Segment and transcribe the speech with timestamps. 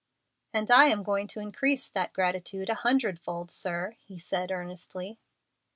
[0.51, 5.19] "And I am going to increase that gratitude a hundred fold, sir," he said, earnestly.